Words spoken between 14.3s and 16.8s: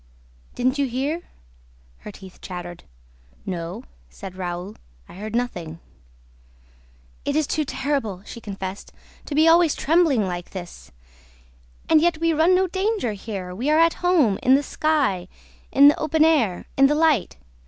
in the sky, in the open air,